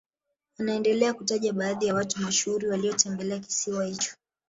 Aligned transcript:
Anaendelea 0.59 1.13
kutaja 1.13 1.53
baadhi 1.53 1.85
ya 1.87 1.93
watu 1.95 2.21
mashuhuri 2.21 2.67
waliotembelea 2.67 3.39
kisiwa 3.39 3.85
hicho 3.85 4.13